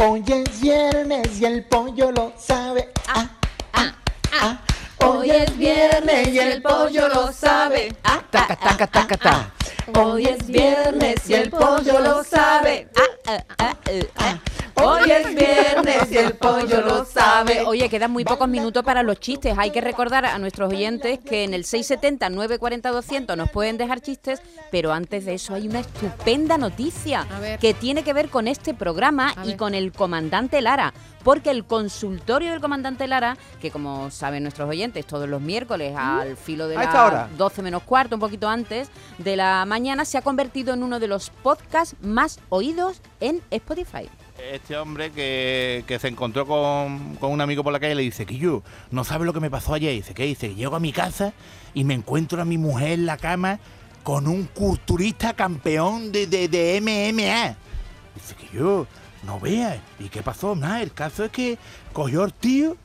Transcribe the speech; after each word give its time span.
Hoy 0.00 0.22
es 0.28 0.60
viernes 0.60 1.40
y 1.40 1.44
el 1.44 1.64
pollo 1.64 2.12
lo 2.12 2.32
sabe. 2.38 2.92
Ah, 3.08 3.28
ah, 3.72 3.92
ah. 4.40 4.58
Hoy 4.98 5.28
es 5.28 5.58
viernes 5.58 6.28
y 6.28 6.38
el 6.38 6.62
pollo 6.62 7.08
lo 7.08 7.32
sabe. 7.32 7.96
Ah, 8.04 8.22
taca, 8.30 8.54
taca, 8.54 8.86
taca, 8.86 9.16
ta. 9.16 9.52
Hoy 9.98 10.26
es 10.26 10.46
viernes 10.46 11.28
y 11.28 11.34
el 11.34 11.50
pollo 11.50 11.98
lo 11.98 12.22
sabe. 12.22 12.88
Ah, 12.96 13.02
ah, 13.26 13.44
ah, 13.58 13.76
ah. 14.18 14.38
Hoy 14.82 15.10
es 15.10 15.34
viernes 15.34 16.10
y 16.10 16.16
el 16.16 16.34
pollo 16.34 16.80
lo 16.82 17.04
sabe. 17.04 17.62
Oye, 17.66 17.88
quedan 17.88 18.10
muy 18.10 18.24
pocos 18.24 18.48
minutos 18.48 18.84
para 18.84 19.02
los 19.02 19.18
chistes. 19.18 19.54
Hay 19.58 19.70
que 19.70 19.80
recordar 19.80 20.24
a 20.26 20.38
nuestros 20.38 20.72
oyentes 20.72 21.18
que 21.18 21.44
en 21.44 21.54
el 21.54 21.64
670 21.64 22.30
940 22.30 22.90
200 22.90 23.36
nos 23.36 23.50
pueden 23.50 23.76
dejar 23.76 24.00
chistes, 24.00 24.40
pero 24.70 24.92
antes 24.92 25.24
de 25.24 25.34
eso 25.34 25.54
hay 25.54 25.68
una 25.68 25.80
estupenda 25.80 26.58
noticia 26.58 27.26
que 27.60 27.74
tiene 27.74 28.02
que 28.02 28.12
ver 28.12 28.28
con 28.28 28.48
este 28.48 28.74
programa 28.74 29.34
y 29.44 29.54
con 29.54 29.74
el 29.74 29.92
comandante 29.92 30.60
Lara. 30.60 30.92
Porque 31.24 31.50
el 31.50 31.64
consultorio 31.64 32.52
del 32.52 32.60
comandante 32.60 33.06
Lara, 33.06 33.36
que 33.60 33.70
como 33.70 34.10
saben 34.10 34.44
nuestros 34.44 34.68
oyentes, 34.68 35.04
todos 35.04 35.28
los 35.28 35.42
miércoles 35.42 35.94
al 35.96 36.36
filo 36.36 36.68
de 36.68 36.76
las 36.76 37.36
12 37.36 37.62
menos 37.62 37.82
cuarto, 37.82 38.16
un 38.16 38.20
poquito 38.20 38.48
antes 38.48 38.88
de 39.18 39.36
la 39.36 39.64
mañana, 39.66 40.04
se 40.04 40.16
ha 40.16 40.22
convertido 40.22 40.72
en 40.72 40.82
uno 40.82 41.00
de 41.00 41.08
los 41.08 41.30
podcasts 41.30 41.96
más 42.00 42.40
oídos 42.48 43.02
en 43.20 43.42
Spotify. 43.50 44.08
Este 44.38 44.76
hombre 44.76 45.10
que, 45.10 45.84
que 45.86 45.98
se 45.98 46.08
encontró 46.08 46.46
con, 46.46 47.16
con 47.16 47.32
un 47.32 47.40
amigo 47.40 47.64
por 47.64 47.72
la 47.72 47.80
calle 47.80 47.96
le 47.96 48.02
dice, 48.02 48.24
Kiyu, 48.24 48.62
no 48.90 49.02
sabes 49.02 49.26
lo 49.26 49.32
que 49.32 49.40
me 49.40 49.50
pasó 49.50 49.74
ayer. 49.74 49.92
Dice, 49.92 50.14
¿qué? 50.14 50.24
Dice, 50.24 50.54
llego 50.54 50.76
a 50.76 50.80
mi 50.80 50.92
casa 50.92 51.32
y 51.74 51.84
me 51.84 51.94
encuentro 51.94 52.40
a 52.40 52.44
mi 52.44 52.56
mujer 52.56 52.92
en 52.92 53.06
la 53.06 53.16
cama 53.16 53.58
con 54.04 54.28
un 54.28 54.44
culturista 54.44 55.34
campeón 55.34 56.12
de, 56.12 56.26
de, 56.28 56.48
de 56.48 56.80
MMA. 56.80 57.56
Dice, 58.14 58.34
Kiyu, 58.36 58.86
no 59.24 59.40
veas. 59.40 59.78
¿Y 59.98 60.08
qué 60.08 60.22
pasó? 60.22 60.54
Nada, 60.54 60.82
el 60.82 60.92
caso 60.92 61.24
es 61.24 61.30
que 61.32 61.58
cogió 61.92 62.24
el 62.24 62.32
tío, 62.32 62.76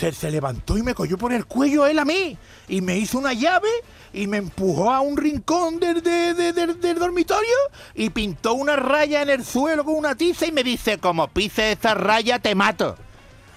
se, 0.00 0.30
levantó 0.30 0.76
y 0.78 0.82
me 0.82 0.94
cogió 0.94 1.18
por 1.18 1.32
el 1.32 1.44
cuello 1.46 1.86
él 1.86 1.98
a 1.98 2.04
mí. 2.04 2.36
Y 2.68 2.80
me 2.80 2.96
hizo 2.98 3.18
una 3.18 3.32
llave 3.32 3.68
y 4.12 4.26
me 4.26 4.38
empujó 4.38 4.90
a 4.90 5.00
un 5.00 5.16
rincón 5.16 5.78
del, 5.78 6.02
de- 6.02 6.34
de- 6.34 6.52
del- 6.52 6.80
del 6.80 6.98
dormitorio 6.98 7.54
y 7.94 8.10
pintó 8.10 8.54
una 8.54 8.76
raya 8.76 9.22
en 9.22 9.30
el 9.30 9.44
suelo 9.44 9.84
con 9.84 9.94
una 9.94 10.14
tiza 10.14 10.46
y 10.46 10.52
me 10.52 10.62
dice, 10.64 10.98
como 10.98 11.28
pises 11.28 11.78
esa 11.78 11.94
raya 11.94 12.38
te 12.38 12.54
mato. 12.54 12.96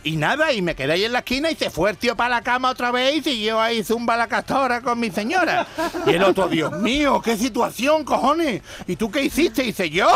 Y 0.04 0.18
nada, 0.18 0.52
y 0.52 0.62
me 0.62 0.76
quedé 0.76 0.94
ahí 0.94 1.06
en 1.06 1.14
la 1.14 1.20
esquina 1.20 1.50
y 1.50 1.56
se 1.56 1.70
fue 1.70 1.90
el 1.90 1.98
tío 1.98 2.16
para 2.16 2.30
la 2.30 2.42
cama 2.42 2.70
otra 2.70 2.92
vez 2.92 3.16
y 3.16 3.22
siguió 3.22 3.62
ahí 3.62 3.84
zumba 3.84 4.18
la 4.18 4.28
castora 4.28 4.82
con 4.82 5.00
mi 5.00 5.10
señora. 5.10 5.66
Y 6.06 6.12
el 6.12 6.24
otro, 6.24 6.50
Dios 6.50 6.74
mío, 6.80 7.22
qué 7.22 7.38
situación, 7.38 8.04
cojones. 8.04 8.62
¿Y 8.86 8.98
tú 8.98 9.10
qué 9.10 9.24
hiciste? 9.24 9.64
Dice, 9.64 9.90
yo, 9.90 10.08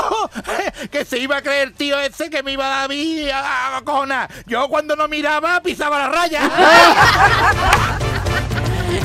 que 0.92 1.06
se 1.06 1.20
iba 1.20 1.38
a 1.38 1.42
creer 1.42 1.70
el 1.70 1.74
tío 1.74 1.98
ese 2.00 2.30
que 2.30 2.44
me 2.44 2.52
iba 2.52 2.66
a 2.66 2.70
dar 2.70 2.86
a 2.86 2.88
mí 2.90 3.30
a. 3.34 3.82
Yo 4.46 4.68
cuando 4.68 4.96
no 4.96 5.08
miraba 5.08 5.62
pisaba 5.62 6.00
la 6.00 6.10
raya. 6.10 6.42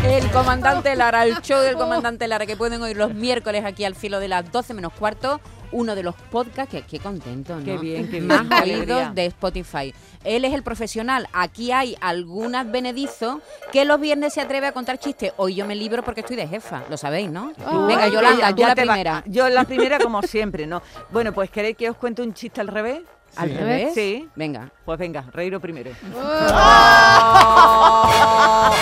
El 0.04 0.28
comandante 0.30 0.96
Lara, 0.96 1.24
el 1.24 1.40
show 1.42 1.60
del 1.60 1.76
comandante 1.76 2.26
Lara, 2.26 2.44
que 2.44 2.56
pueden 2.56 2.82
oír 2.82 2.96
los 2.96 3.14
miércoles 3.14 3.64
aquí 3.64 3.84
al 3.84 3.94
filo 3.94 4.18
de 4.18 4.26
las 4.26 4.50
12 4.50 4.74
menos 4.74 4.92
cuarto. 4.92 5.40
Uno 5.72 5.94
de 5.94 6.02
los 6.02 6.14
podcasts, 6.14 6.70
que 6.70 6.82
qué 6.82 6.98
contento, 7.00 7.56
¿no? 7.56 7.64
Qué 7.64 7.76
bien, 7.78 8.04
qué 8.06 8.20
bien, 8.20 8.26
Más 8.26 8.62
oídos 8.62 9.14
de 9.14 9.26
Spotify. 9.26 9.94
Él 10.24 10.44
es 10.44 10.52
el 10.54 10.62
profesional. 10.62 11.26
Aquí 11.32 11.72
hay 11.72 11.96
algunas 12.00 12.70
Benedizo 12.70 13.40
que 13.72 13.84
los 13.84 13.98
viernes 14.00 14.34
se 14.34 14.40
atreve 14.40 14.66
a 14.68 14.72
contar 14.72 14.98
chistes. 14.98 15.32
Hoy 15.36 15.54
yo 15.56 15.66
me 15.66 15.74
libro 15.74 16.02
porque 16.04 16.20
estoy 16.20 16.36
de 16.36 16.46
jefa, 16.46 16.82
lo 16.88 16.96
sabéis, 16.96 17.30
¿no? 17.30 17.52
Venga, 17.88 18.08
Yolanda, 18.08 18.50
ya- 18.50 18.54
tú 18.54 18.62
la 18.62 18.68
va- 18.68 18.74
primera. 18.74 19.22
Yo 19.26 19.48
la 19.48 19.64
primera 19.64 19.98
como 19.98 20.22
siempre, 20.22 20.66
¿no? 20.66 20.82
Bueno, 21.10 21.32
pues 21.32 21.50
¿queréis 21.50 21.76
que 21.76 21.90
os 21.90 21.96
cuente 21.96 22.22
un 22.22 22.34
chiste 22.34 22.60
al 22.60 22.68
revés? 22.68 23.00
¿Al 23.36 23.54
revés? 23.54 23.94
Sí. 23.94 24.28
Venga. 24.36 24.70
Pues 24.84 24.98
venga, 24.98 25.22
reíro 25.32 25.60
primero. 25.60 25.90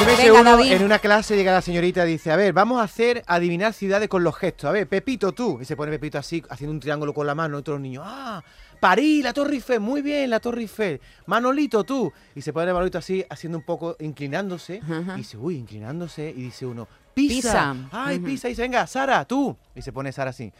Venga, 0.06 0.40
uno, 0.40 0.44
David. 0.44 0.72
en 0.72 0.84
una 0.84 0.98
clase 0.98 1.36
llega 1.36 1.52
la 1.52 1.62
señorita 1.62 2.06
y 2.06 2.12
dice, 2.12 2.30
a 2.32 2.36
ver, 2.36 2.52
vamos 2.52 2.80
a 2.80 2.84
hacer 2.84 3.22
adivinar 3.26 3.72
ciudades 3.72 4.08
con 4.08 4.24
los 4.24 4.36
gestos. 4.36 4.68
A 4.68 4.72
ver, 4.72 4.88
Pepito, 4.88 5.32
tú. 5.32 5.58
Y 5.60 5.64
se 5.64 5.76
pone 5.76 5.90
Pepito 5.92 6.18
así, 6.18 6.42
haciendo 6.48 6.72
un 6.72 6.80
triángulo 6.80 7.14
con 7.14 7.26
la 7.26 7.34
mano. 7.34 7.56
Y 7.56 7.60
otros 7.60 7.80
niños, 7.80 8.04
ah, 8.06 8.42
París, 8.80 9.22
la 9.22 9.32
Torre 9.32 9.54
Eiffel, 9.54 9.80
muy 9.80 10.02
bien, 10.02 10.30
la 10.30 10.40
Torre 10.40 10.62
Eiffel. 10.62 11.00
Manolito, 11.26 11.84
tú. 11.84 12.12
Y 12.34 12.42
se 12.42 12.52
pone 12.52 12.72
Manolito 12.72 12.98
así, 12.98 13.24
haciendo 13.28 13.58
un 13.58 13.64
poco, 13.64 13.96
inclinándose. 14.00 14.80
Y 15.14 15.18
dice, 15.18 15.36
uy, 15.36 15.56
inclinándose. 15.56 16.28
Y 16.30 16.42
dice 16.42 16.66
uno, 16.66 16.88
Pisa. 17.14 17.34
Pisa. 17.34 17.76
Ay, 17.92 18.16
Ujú. 18.16 18.26
Pisa. 18.26 18.48
Y 18.48 18.52
dice, 18.52 18.62
venga, 18.62 18.86
Sara, 18.86 19.24
tú. 19.24 19.56
Y 19.74 19.82
se 19.82 19.92
pone 19.92 20.12
Sara 20.12 20.30
así. 20.30 20.52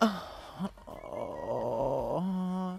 Ah, 0.00 0.24
oh, 0.86 1.55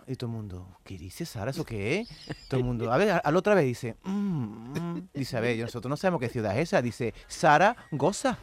Y 0.09 0.16
todo 0.16 0.29
el 0.29 0.35
mundo, 0.38 0.78
¿qué 0.85 0.97
dice 0.97 1.25
Sara? 1.25 1.51
¿Eso 1.51 1.66
qué 1.66 2.00
es? 2.00 2.09
Todo 2.47 2.59
el 2.62 2.66
mundo, 2.66 2.91
a 2.94 2.97
ver, 2.97 3.09
a- 3.12 3.18
a 3.18 3.29
la 3.31 3.38
otra 3.40 3.53
vez 3.56 3.66
dice, 3.66 3.97
"Mm, 4.03 4.79
mm". 4.79 5.09
dice, 5.13 5.35
a 5.35 5.41
ver, 5.41 5.57
nosotros 5.59 5.90
no 5.90 5.97
sabemos 5.97 6.22
qué 6.22 6.29
ciudad 6.29 6.57
es 6.57 6.69
esa. 6.69 6.81
Dice, 6.81 7.13
Sara 7.28 7.75
goza. 7.91 8.38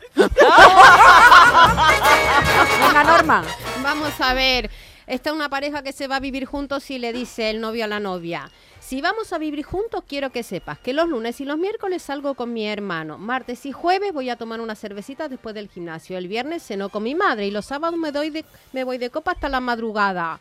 Venga, 2.80 3.04
Norma. 3.04 3.42
Vamos 3.82 4.12
a 4.20 4.34
ver. 4.34 4.70
Está 5.06 5.32
una 5.32 5.48
pareja 5.48 5.82
que 5.82 5.92
se 5.92 6.06
va 6.06 6.16
a 6.16 6.20
vivir 6.20 6.44
juntos 6.46 6.90
y 6.90 6.98
le 6.98 7.12
dice 7.12 7.50
el 7.50 7.60
novio 7.60 7.84
a 7.84 7.88
la 7.88 8.00
novia. 8.00 8.50
Si 8.80 9.00
vamos 9.00 9.32
a 9.32 9.38
vivir 9.38 9.62
juntos, 9.64 10.02
quiero 10.06 10.30
que 10.30 10.42
sepas 10.42 10.78
que 10.78 10.92
los 10.92 11.08
lunes 11.08 11.40
y 11.40 11.44
los 11.46 11.56
miércoles 11.58 12.02
salgo 12.02 12.34
con 12.34 12.52
mi 12.52 12.66
hermano. 12.66 13.16
Martes 13.18 13.64
y 13.66 13.72
jueves 13.72 14.12
voy 14.12 14.28
a 14.30 14.36
tomar 14.36 14.60
una 14.60 14.74
cervecita 14.74 15.28
después 15.28 15.54
del 15.54 15.68
gimnasio. 15.68 16.16
El 16.18 16.28
viernes 16.28 16.62
ceno 16.62 16.88
con 16.90 17.02
mi 17.02 17.14
madre 17.14 17.46
y 17.46 17.50
los 17.50 17.64
sábados 17.66 17.98
me, 17.98 18.12
doy 18.12 18.28
de- 18.30 18.44
me 18.72 18.84
voy 18.84 18.98
de 18.98 19.08
copa 19.10 19.32
hasta 19.32 19.48
la 19.48 19.60
madrugada. 19.60 20.40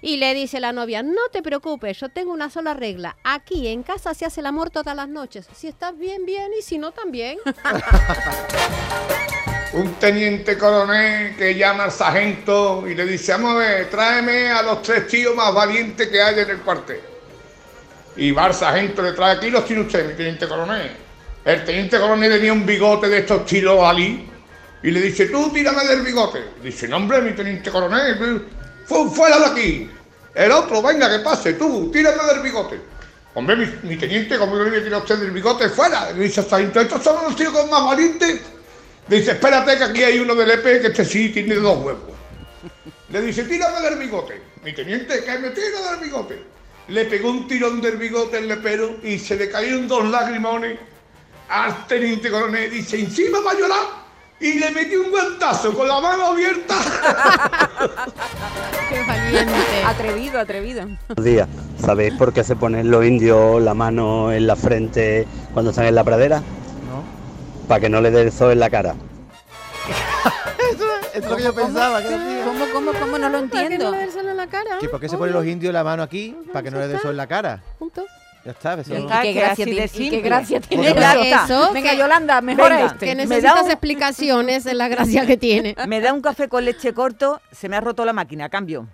Y 0.00 0.18
le 0.18 0.34
dice 0.34 0.60
la 0.60 0.72
novia, 0.72 1.02
no 1.02 1.28
te 1.32 1.42
preocupes, 1.42 1.98
yo 1.98 2.08
tengo 2.08 2.32
una 2.32 2.50
sola 2.50 2.74
regla. 2.74 3.16
Aquí 3.24 3.66
en 3.66 3.82
casa 3.82 4.14
se 4.14 4.24
hace 4.24 4.40
el 4.40 4.46
amor 4.46 4.70
todas 4.70 4.94
las 4.94 5.08
noches. 5.08 5.48
Si 5.54 5.66
estás 5.66 5.98
bien, 5.98 6.24
bien, 6.24 6.50
y 6.58 6.62
si 6.62 6.78
no, 6.78 6.92
también. 6.92 7.38
un 9.72 9.94
teniente 9.94 10.56
coronel 10.56 11.36
que 11.36 11.54
llama 11.54 11.84
al 11.84 11.92
sargento 11.92 12.84
y 12.88 12.94
le 12.94 13.04
dice, 13.04 13.32
vamos 13.32 13.54
a 13.54 13.58
ver, 13.58 13.90
tráeme 13.90 14.50
a 14.50 14.62
los 14.62 14.82
tres 14.82 15.06
tíos 15.08 15.34
más 15.34 15.52
valientes 15.52 16.08
que 16.08 16.22
hay 16.22 16.38
en 16.40 16.50
el 16.50 16.58
cuartel. 16.58 17.00
Y 18.16 18.30
va 18.30 18.46
el 18.46 18.54
sargento, 18.54 19.02
le 19.02 19.12
trae 19.12 19.36
aquí 19.36 19.50
los 19.50 19.64
tiene 19.64 19.82
usted, 19.82 20.08
mi 20.08 20.14
teniente 20.14 20.48
coronel. 20.48 20.90
El 21.44 21.64
teniente 21.64 21.98
coronel 21.98 22.32
tenía 22.32 22.52
un 22.52 22.64
bigote 22.64 23.08
de 23.08 23.18
estos 23.18 23.44
tiros 23.46 23.82
Ali 23.82 24.28
y 24.82 24.90
le 24.90 25.00
dice, 25.00 25.26
tú 25.26 25.50
tírame 25.52 25.84
del 25.84 26.02
bigote. 26.02 26.42
Dice, 26.62 26.88
no 26.88 26.96
hombre, 26.96 27.20
mi 27.20 27.32
teniente 27.32 27.70
coronel, 27.70 28.18
fuera 28.88 29.38
de 29.38 29.46
aquí. 29.46 29.90
El 30.34 30.52
otro, 30.52 30.82
venga, 30.82 31.10
que 31.10 31.22
pase, 31.22 31.54
tú, 31.54 31.90
tírame 31.90 32.22
del 32.32 32.42
bigote. 32.42 32.80
Hombre, 33.34 33.56
mi, 33.56 33.66
mi 33.82 33.96
teniente, 33.96 34.38
¿cómo 34.38 34.56
le 34.56 34.80
voy 34.80 34.92
a 34.92 34.98
usted 34.98 35.18
del 35.18 35.30
bigote? 35.30 35.68
Fuera. 35.68 36.12
Le 36.12 36.24
dice 36.24 36.42
sargento, 36.42 36.80
estos 36.80 37.02
son 37.02 37.22
los 37.24 37.36
tíos 37.36 37.52
más 37.70 37.84
valientes. 37.84 38.40
Dice, 39.06 39.32
espérate 39.32 39.78
que 39.78 39.84
aquí 39.84 40.02
hay 40.02 40.18
uno 40.18 40.34
del 40.34 40.50
EP 40.50 40.62
que 40.62 40.86
este 40.88 41.04
sí 41.04 41.28
tiene 41.30 41.54
dos 41.56 41.78
huevos. 41.78 42.02
Le 43.10 43.20
dice, 43.22 43.44
tírame 43.44 43.80
del 43.80 43.98
bigote. 43.98 44.42
Mi 44.62 44.72
teniente, 44.72 45.24
que 45.24 45.38
me 45.38 45.50
tira 45.50 45.90
del 45.92 46.00
bigote. 46.00 46.44
Le 46.88 47.04
pegó 47.04 47.30
un 47.30 47.46
tirón 47.46 47.80
del 47.80 47.96
bigote 47.96 48.38
al 48.38 48.48
lepero 48.48 48.96
y 49.02 49.18
se 49.18 49.36
le 49.36 49.50
cayeron 49.50 49.88
dos 49.88 50.04
lagrimones 50.08 50.78
al 51.48 51.86
teniente 51.86 52.30
coronel. 52.30 52.70
Dice, 52.70 52.98
encima 52.98 53.40
va 53.40 53.52
a 53.52 53.54
llorar. 53.54 54.08
Y 54.40 54.58
le 54.58 54.70
metió 54.70 55.02
un 55.02 55.10
guantazo 55.10 55.74
con 55.74 55.88
la 55.88 56.00
mano 56.00 56.26
abierta. 56.26 56.76
Qué 58.88 59.02
valiente. 59.06 59.52
Atrevido, 59.86 60.38
atrevido. 60.40 60.82
Buenos 61.08 61.24
días. 61.24 61.48
¿Sabéis 61.84 62.14
por 62.14 62.32
qué 62.32 62.42
se 62.44 62.56
ponen 62.56 62.90
los 62.90 63.04
indios 63.04 63.62
la 63.62 63.74
mano 63.74 64.32
en 64.32 64.46
la 64.46 64.56
frente 64.56 65.26
cuando 65.52 65.70
están 65.70 65.86
en 65.86 65.94
la 65.94 66.04
pradera? 66.04 66.38
¿No? 66.38 67.02
Para 67.68 67.80
que 67.80 67.88
no 67.88 68.00
le 68.00 68.10
dé 68.10 68.22
el 68.22 68.32
sol 68.32 68.52
en 68.52 68.60
la 68.60 68.70
cara. 68.70 68.94
Es 71.14 71.28
lo 71.28 71.36
que 71.36 71.42
yo 71.42 71.54
pensaba. 71.54 72.00
que. 72.00 72.08
¿Cómo, 72.44 72.64
cómo, 72.72 72.92
cómo? 72.92 73.18
No 73.18 73.28
lo 73.28 73.40
¿Para 73.40 73.50
qué 73.50 73.58
entiendo. 73.64 73.90
no 73.90 73.96
le 73.96 74.04
des 74.04 74.14
solo 74.14 74.30
en 74.30 74.36
la 74.36 74.46
cara? 74.46 74.78
¿Que 74.78 74.88
¿Por 74.88 75.00
qué 75.00 75.08
se 75.08 75.16
ponen 75.18 75.34
los 75.34 75.44
indios 75.46 75.72
la 75.72 75.82
mano 75.82 76.02
aquí? 76.04 76.36
Para 76.52 76.62
que 76.62 76.70
no 76.70 76.78
le 76.78 76.86
dé 76.86 76.98
sol 77.00 77.10
en 77.12 77.16
la 77.16 77.26
cara. 77.26 77.60
Punto. 77.78 78.04
Ya 78.48 78.52
está, 78.52 78.80
eso 78.80 78.94
Y 78.94 78.98
no- 79.02 79.04
está. 79.10 79.20
qué 79.20 79.34
que 79.34 79.40
gracia 79.40 79.64
tiene, 79.66 79.90
y 79.92 80.08
qué 80.10 80.20
gracia 80.22 80.60
tiene 80.62 80.94
Ya 80.94 81.12
eso. 81.44 81.70
Venga, 81.74 81.90
que- 81.90 81.98
Yolanda, 81.98 82.40
mejora 82.40 82.76
Venga. 82.76 82.92
este. 82.92 83.04
Que 83.04 83.14
Me 83.14 83.26
necesitas 83.26 83.54
da 83.56 83.62
un- 83.62 83.70
explicaciones, 83.70 84.64
es 84.64 84.72
la 84.72 84.88
gracia 84.88 85.26
que 85.26 85.36
tiene. 85.36 85.76
Me 85.86 86.00
da 86.00 86.14
un 86.14 86.22
café 86.22 86.48
con 86.48 86.64
leche 86.64 86.94
corto, 86.94 87.42
se 87.52 87.68
me 87.68 87.76
ha 87.76 87.82
roto 87.82 88.06
la 88.06 88.14
máquina, 88.14 88.48
cambio. 88.48 88.88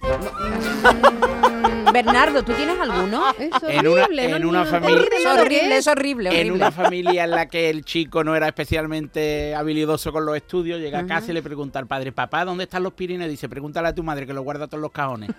Bernardo, 1.92 2.42
¿tú 2.42 2.52
tienes 2.54 2.78
alguno? 2.80 3.24
Es 3.38 3.50
En 3.68 3.86
una- 3.86 4.04
horrible, 4.04 4.38
no, 4.38 4.48
una 4.48 4.64
familia- 4.64 5.02
Es 5.18 5.26
horrible, 5.26 5.76
es. 5.76 5.86
horrible, 5.86 6.28
En 6.30 6.34
horrible. 6.36 6.52
una 6.52 6.70
familia 6.72 7.24
en 7.24 7.30
la 7.30 7.46
que 7.46 7.70
el 7.70 7.84
chico 7.84 8.24
no 8.24 8.34
era 8.34 8.46
especialmente 8.48 9.54
habilidoso 9.54 10.12
con 10.12 10.24
los 10.24 10.36
estudios, 10.36 10.80
llega 10.80 11.00
a 11.00 11.06
casa 11.06 11.30
y 11.30 11.34
le 11.34 11.42
pregunta 11.42 11.78
al 11.78 11.86
padre, 11.86 12.12
papá, 12.12 12.44
¿dónde 12.44 12.64
están 12.64 12.82
los 12.82 12.92
Pirineos? 12.92 13.30
Dice, 13.30 13.48
pregúntale 13.48 13.88
a 13.88 13.94
tu 13.94 14.02
madre 14.02 14.26
que 14.26 14.32
lo 14.32 14.42
guarda 14.42 14.66
todos 14.66 14.80
los 14.80 14.90
cajones. 14.92 15.30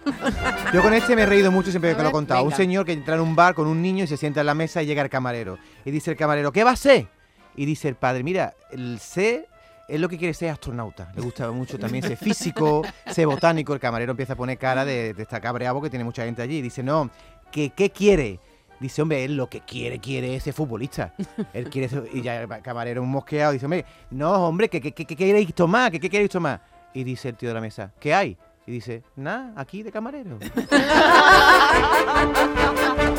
Yo 0.73 0.81
con 0.81 0.93
este 0.93 1.15
me 1.15 1.23
he 1.23 1.25
reído 1.25 1.51
mucho 1.51 1.69
siempre 1.71 1.91
A 1.91 1.97
que 1.97 2.03
lo 2.03 2.09
he 2.09 2.11
contado. 2.11 2.43
Un 2.43 2.53
señor 2.53 2.85
que 2.85 2.93
entra 2.93 3.15
en 3.15 3.21
un 3.21 3.35
bar 3.35 3.53
con 3.53 3.67
un 3.67 3.81
niño 3.81 4.03
y 4.03 4.07
se 4.07 4.17
sienta 4.17 4.39
en 4.41 4.45
la 4.47 4.53
mesa 4.53 4.81
y 4.81 4.85
llega 4.85 5.01
el 5.01 5.09
camarero. 5.09 5.57
Y 5.85 5.91
dice 5.91 6.11
el 6.11 6.17
camarero, 6.17 6.51
¿qué 6.51 6.63
va 6.63 6.71
a 6.71 6.75
ser? 6.75 7.07
Y 7.55 7.65
dice 7.65 7.87
el 7.87 7.95
padre, 7.95 8.23
mira, 8.23 8.53
el 8.71 8.99
C 8.99 9.47
él 9.87 10.01
lo 10.01 10.09
que 10.09 10.17
quiere 10.17 10.31
es 10.31 10.37
ser 10.37 10.49
astronauta. 10.49 11.11
Le 11.15 11.21
gusta 11.21 11.49
mucho 11.51 11.77
también 11.79 12.03
ser 12.03 12.17
físico, 12.17 12.83
ser 13.11 13.27
botánico. 13.27 13.73
El 13.73 13.79
camarero 13.79 14.11
empieza 14.11 14.33
a 14.33 14.35
poner 14.35 14.57
cara 14.57 14.85
de, 14.85 15.13
de 15.13 15.23
estar 15.23 15.41
cabreado 15.41 15.75
porque 15.75 15.89
tiene 15.89 16.05
mucha 16.05 16.23
gente 16.25 16.41
allí. 16.41 16.61
Dice, 16.61 16.83
no, 16.83 17.09
que, 17.51 17.69
¿qué 17.71 17.89
quiere? 17.89 18.39
Dice, 18.79 19.01
hombre, 19.01 19.23
él 19.23 19.37
lo 19.37 19.47
que 19.49 19.61
quiere, 19.61 19.99
quiere 19.99 20.35
es 20.35 20.43
ser 20.43 20.53
futbolista. 20.53 21.13
Él 21.53 21.69
quiere 21.69 21.87
ser- 21.87 22.09
y 22.11 22.21
ya 22.21 22.41
el 22.41 22.47
camarero 22.61 23.01
un 23.01 23.09
mosqueado 23.11 23.53
dice, 23.53 23.65
hombre, 23.65 23.85
no, 24.09 24.47
hombre, 24.47 24.67
¿qué, 24.69 24.81
qué, 24.81 24.91
qué, 24.91 25.05
qué 25.05 25.15
queréis 25.15 25.53
tomar? 25.53 25.91
¿Qué, 25.91 25.99
qué 25.99 26.09
queréis 26.09 26.31
tomar? 26.31 26.61
Y 26.93 27.03
dice 27.03 27.29
el 27.29 27.35
tío 27.35 27.49
de 27.49 27.55
la 27.55 27.61
mesa, 27.61 27.91
¿qué 27.99 28.13
hay? 28.13 28.37
Y 28.65 28.71
dice, 28.71 29.03
nada, 29.15 29.53
aquí 29.55 29.83
de 29.83 29.91
camarero. 29.91 30.37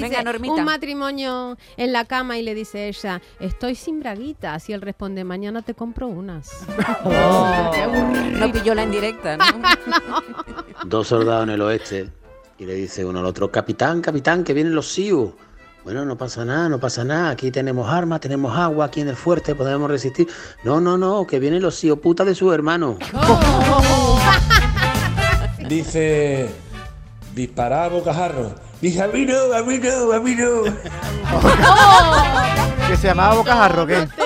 Dice, 0.00 0.16
Venga, 0.16 0.22
Normita. 0.22 0.54
un 0.54 0.64
matrimonio 0.64 1.56
en 1.76 1.92
la 1.92 2.04
cama 2.04 2.38
y 2.38 2.42
le 2.42 2.54
dice 2.54 2.88
ella, 2.88 3.20
estoy 3.38 3.74
sin 3.74 4.00
braguitas. 4.00 4.68
Y 4.68 4.72
él 4.72 4.80
responde, 4.80 5.24
mañana 5.24 5.62
te 5.62 5.74
compro 5.74 6.08
unas. 6.08 6.50
No 8.40 8.50
pilló 8.50 8.74
la 8.74 8.84
indirecta, 8.84 9.36
¿no? 9.36 9.44
Dos 10.86 11.08
soldados 11.08 11.44
en 11.44 11.50
el 11.50 11.60
oeste 11.60 12.08
y 12.58 12.64
le 12.66 12.74
dice 12.74 13.04
uno 13.04 13.20
al 13.20 13.26
otro, 13.26 13.50
capitán, 13.50 14.00
capitán, 14.00 14.44
que 14.44 14.54
vienen 14.54 14.74
los 14.74 14.88
SIU. 14.88 15.34
Bueno, 15.82 16.04
no 16.04 16.16
pasa 16.16 16.44
nada, 16.44 16.68
no 16.68 16.78
pasa 16.78 17.04
nada. 17.04 17.30
Aquí 17.30 17.50
tenemos 17.50 17.88
armas, 17.88 18.20
tenemos 18.20 18.56
agua, 18.56 18.86
aquí 18.86 19.00
en 19.00 19.08
el 19.08 19.16
fuerte 19.16 19.54
podemos 19.54 19.90
resistir. 19.90 20.28
No, 20.62 20.80
no, 20.80 20.98
no, 20.98 21.26
que 21.26 21.38
vienen 21.38 21.62
los 21.62 21.74
SIU, 21.76 22.00
puta 22.00 22.24
de 22.24 22.34
su 22.34 22.52
hermano. 22.52 22.98
Dice, 25.68 26.50
disparar 27.34 27.84
a 27.84 27.88
bocajarro. 27.88 28.54
Dice, 28.80 29.02
a 29.02 29.08
mí 29.08 29.26
no, 29.26 29.52
a 29.54 29.62
mí 29.62 29.78
no, 29.78 30.12
a 30.12 30.20
mí 30.20 30.34
no. 30.34 30.62
que 32.88 32.96
se 32.96 33.08
llamaba 33.08 33.34
Bocajarro, 33.34 33.86
¿qué? 33.86 34.08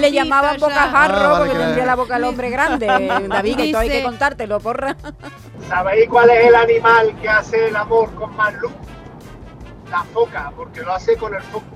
Le 0.00 0.12
llamaban 0.12 0.58
bocajarro 0.58 1.16
Ah, 1.16 1.28
vale, 1.32 1.38
porque 1.38 1.50
claro. 1.50 1.64
tendría 1.64 1.86
la 1.86 1.94
boca 1.96 2.16
al 2.16 2.24
hombre 2.24 2.50
grande. 2.50 2.86
David, 2.86 3.56
que 3.56 3.64
esto 3.66 3.78
hay 3.78 3.88
que 3.88 4.02
contártelo, 4.10 4.60
porra. 4.60 4.96
¿Sabéis 5.68 6.08
cuál 6.08 6.30
es 6.30 6.46
el 6.46 6.54
animal 6.54 7.14
que 7.20 7.28
hace 7.28 7.68
el 7.68 7.76
amor 7.76 8.12
con 8.14 8.34
más 8.36 8.54
luz? 8.54 8.72
La 9.90 10.02
foca, 10.04 10.52
porque 10.56 10.80
lo 10.82 10.94
hace 10.94 11.16
con 11.16 11.34
el 11.34 11.42
foco. 11.42 11.66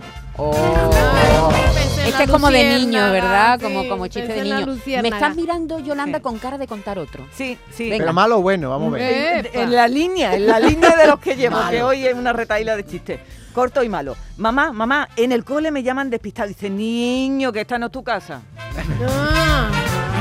Pensé 1.50 1.82
en 1.82 1.91
Este 2.06 2.25
es 2.25 2.31
como 2.31 2.51
de 2.51 2.79
niño, 2.79 3.11
¿verdad? 3.12 3.59
sí, 3.59 3.65
Como, 3.65 3.89
como 3.89 4.06
chiste 4.06 4.33
de 4.33 4.43
niño. 4.43 4.67
Me 5.03 5.09
estás 5.09 5.35
mirando, 5.37 5.79
Yolanda, 5.79 6.19
Sí. 6.19 6.23
con 6.23 6.39
cara 6.39 6.59
de 6.59 6.67
contar 6.67 6.99
otro. 6.99 7.27
Sí, 7.33 7.59
sí. 7.73 7.91
Venga. 7.91 8.05
Pero 8.05 8.12
malo 8.12 8.39
o 8.39 8.43
bueno, 8.43 8.71
vamos 8.71 8.93
a 8.95 8.97
ver. 8.97 9.51
En, 9.53 9.61
en 9.62 9.75
la 9.75 9.89
línea, 9.89 10.35
en 10.35 10.47
la 10.47 10.61
línea 10.61 10.97
de 10.97 11.06
los 11.06 11.19
que 11.19 11.35
llevo, 11.37 11.56
que 11.71 11.83
hoy 11.83 12.06
es 12.06 12.15
una 12.15 12.33
retaíla 12.33 12.77
de 12.77 12.85
chistes. 12.87 13.21
Corto 13.53 13.83
y 13.85 13.89
malo. 13.89 14.17
Mamá, 14.37 14.73
mamá, 14.73 15.09
en 15.17 15.31
el 15.31 15.45
cole 15.45 15.71
me 15.71 15.83
llaman 15.85 16.11
despistado. 16.11 16.49
Dice, 16.49 16.69
niño, 16.69 17.53
que 17.53 17.61
esta 17.61 17.79
no 17.79 17.87
es 17.87 17.93
tu 17.93 18.03
casa. 18.03 18.43
Ah, 19.06 19.71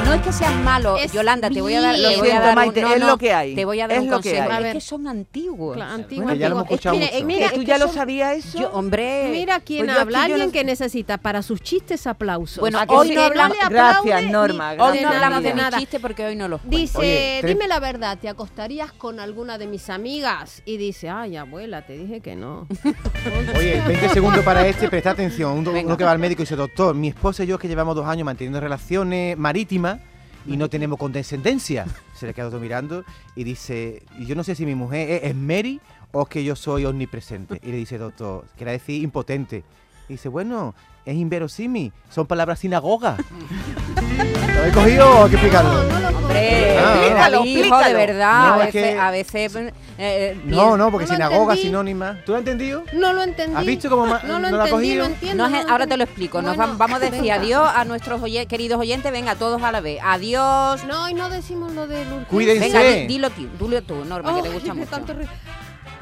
No 0.06 0.14
es 0.14 0.22
que 0.22 0.34
seas 0.34 0.54
malo, 0.64 0.98
Es 0.98 1.12
Yolanda, 1.14 1.50
te 1.50 1.62
voy 1.62 1.74
a 1.74 1.82
dar, 1.82 1.98
Lo 1.98 2.08
voy 2.10 2.14
a 2.20 2.24
siento, 2.24 2.42
dar 2.42 2.50
un- 2.50 2.56
Maite, 2.56 2.82
no, 2.82 2.94
es 2.94 3.00
no, 3.00 3.08
lo 3.08 3.18
que 3.18 3.34
hay. 3.34 3.56
Te 3.56 3.66
voy 3.66 3.80
a 3.80 3.88
dar 3.88 3.98
Es 3.98 4.04
un 4.04 4.10
lo 4.12 4.20
que 4.22 4.30
consejo. 4.32 4.52
hay. 4.52 4.64
Es 4.66 4.70
A 4.70 4.74
que 4.74 4.82
son 4.82 5.08
antiguos. 5.08 5.78
cla- 5.78 5.90
antiguo, 5.94 6.24
Bueno, 6.26 6.40
ya 6.40 6.50
lo 6.50 6.56
hemos 6.56 6.66
escuchado 6.70 6.96
Es- 6.96 7.02
mira, 7.02 7.14
mucho. 7.14 7.26
mira, 7.26 7.50
¿Que 7.50 7.56
tú 7.56 7.62
es 7.62 7.68
ya 7.68 7.74
que 7.76 7.80
lo 7.80 7.86
son- 7.88 7.96
sabías 7.96 8.38
eso? 8.38 8.60
Yo, 8.60 8.70
hombre, 8.72 9.30
Mira 9.32 9.60
quién 9.62 9.86
Pues 9.86 9.98
habla, 9.98 10.24
alguien 10.24 10.52
que 10.52 10.64
necesita 10.64 11.18
para 11.18 11.42
sus 11.42 11.62
chistes 11.62 12.06
aplausos. 12.06 12.60
Bueno, 12.60 12.80
¿A 12.80 12.86
que 12.86 12.94
hoy 12.94 13.08
sí? 13.10 13.16
no 13.16 13.22
Que 13.22 13.26
hablamos- 13.28 13.58
Gracias, 13.70 14.24
Norma, 14.32 14.72
hoy 14.78 15.02
no 15.02 15.10
hablamos 15.10 15.44
de 15.44 15.54
nada, 15.54 15.78
chiste 15.80 16.00
porque 16.00 16.26
hoy 16.26 16.36
no 16.36 16.48
los. 16.48 16.62
Dice, 16.68 17.42
dime 17.46 17.68
la 17.68 17.80
verdad, 17.80 18.18
¿te 18.20 18.30
acostarías 18.30 18.92
con 18.92 19.20
alguna 19.20 19.58
de 19.58 19.68
mis 19.68 19.90
amigas? 19.90 20.62
Y 20.66 20.78
dice, 20.78 21.10
ay, 21.10 21.38
abuela, 21.38 21.86
te 21.86 21.98
dije 21.98 22.20
que 22.22 22.36
no. 22.36 22.68
Oye, 23.56 23.82
20 23.88 24.10
segundos 24.10 24.44
para 24.44 24.68
este, 24.68 24.90
presta 24.90 25.12
atención. 25.12 25.58
Uno 25.58 25.98
que 25.98 26.04
va 26.04 26.12
al 26.12 26.20
médico 26.20 26.42
y 26.42 26.44
dice, 26.44 26.56
doctor, 26.56 26.94
mi 26.94 27.08
esposa 27.08 27.44
y 27.44 27.48
yo 27.48 27.56
es 27.56 27.62
que 27.62 27.68
llevamos 27.68 27.96
dos 27.96 28.06
años 28.06 28.26
manteniendo 28.26 28.60
relaciones 28.60 29.38
marítimas 29.38 30.00
y 30.46 30.58
no 30.58 30.70
tenemos 30.70 31.00
condescendencia. 31.00 31.86
Se 32.16 32.28
le 32.28 32.34
queda 32.34 32.50
todo 32.50 32.60
mirando 32.60 33.06
y 33.36 33.46
dice, 33.46 34.04
yo 34.20 34.36
no 34.36 34.44
sé 34.44 34.56
si 34.56 34.66
mi 34.66 34.76
mujer 34.76 35.10
es, 35.10 35.24
es 35.24 35.36
Mary 35.36 35.80
o 36.12 36.24
es 36.24 36.28
que 36.28 36.44
yo 36.44 36.56
soy 36.56 36.86
omnipresente. 36.86 37.60
Y 37.64 37.72
le 37.72 37.78
dice, 37.78 37.98
doctor, 37.98 38.46
quiere 38.58 38.74
decir 38.74 39.02
impotente. 39.02 39.64
Y 40.10 40.14
dice, 40.14 40.30
bueno, 40.30 40.74
es 41.06 41.16
inverosímil, 41.16 41.92
son 42.10 42.26
palabras 42.28 42.60
sinagoga. 42.60 43.18
¿Lo 44.54 44.60
habéis 44.60 44.74
cogido 44.76 45.10
o 45.20 45.24
hay 45.24 45.30
que 45.30 45.36
explicarlo? 45.36 45.80
Hombre, 46.18 46.60
Ah, 46.80 46.96
explícalo, 46.96 47.46
hijo, 47.46 47.78
de 47.80 47.94
verdad. 47.94 48.48
No, 48.48 48.54
a 48.54 48.66
es 48.68 48.74
veces, 48.74 48.94
que- 48.94 49.00
a 49.00 49.12
veces 49.12 49.56
eh, 49.56 49.72
eh, 49.98 50.42
No, 50.46 50.76
no, 50.78 50.92
porque 50.92 51.06
No 51.06 51.12
lo 51.12 51.16
sinagoga, 51.16 51.54
entendí. 51.54 51.62
sinónima. 51.64 52.18
¿Tú 52.26 52.32
lo 52.32 52.38
has 52.38 52.42
entendido? 52.42 52.84
No 52.94 53.14
lo 53.14 53.24
entendí. 53.24 53.56
¿Has 53.56 53.66
visto 53.66 53.90
cómo 53.90 54.06
no 54.06 54.14
lo 54.14 54.40
no 54.40 54.40
lo 54.40 54.46
ha 54.46 54.50
entendí, 54.50 54.70
cogido? 54.72 55.08
no 55.08 55.14
entiendo. 55.14 55.44
No 55.44 55.50
no 55.50 55.64
lo 55.64 55.70
ahora 55.72 55.88
te 55.88 55.98
lo 55.98 56.04
explico. 56.04 56.42
Nos 56.42 56.56
Bueno, 56.58 56.76
vamos 56.78 56.98
a 56.98 57.00
decir 57.00 57.22
venga. 57.22 57.36
adiós 57.36 57.70
a 57.74 57.86
nuestros 57.86 58.22
oye- 58.22 58.46
queridos 58.48 58.80
oyentes. 58.80 59.12
Venga, 59.12 59.36
todos 59.36 59.62
a 59.64 59.72
la 59.72 59.82
vez. 59.82 60.00
Adiós. 60.04 60.84
No, 60.86 61.10
y 61.10 61.14
no 61.14 61.30
decimos 61.30 61.72
lo 61.74 61.88
de 61.88 62.02
urgencia. 62.02 62.28
Cuídense. 62.30 62.60
Venga, 62.60 62.82
di- 62.82 63.08
dilo 63.08 63.30
tú, 63.30 63.48
dilo 63.60 63.82
tú, 63.84 64.06
Norma, 64.06 64.36
que 64.36 64.42
te 64.42 64.50
gusta 64.50 64.74
mucho. 64.74 64.90
tanto 64.90 65.14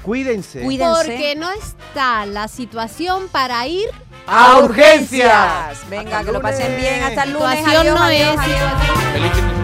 Cuídense. 0.01 0.61
Cuídense. 0.61 1.05
Porque 1.05 1.35
no 1.35 1.51
está 1.51 2.25
la 2.25 2.47
situación 2.47 3.27
para 3.29 3.67
ir. 3.67 3.89
¡A 4.27 4.59
urgencias! 4.59 5.89
Venga, 5.89 6.19
Hasta 6.19 6.25
que 6.25 6.31
lo 6.31 6.41
pasen 6.41 6.79
bien. 6.79 7.03
Hasta 7.03 7.23
el 7.23 7.33
lunes. 7.33 7.59
Situación 7.59 7.81
Adiós, 7.81 7.95
no 7.95 8.03
adiós, 8.03 8.33
es 8.33 8.39
adiós. 8.39 9.60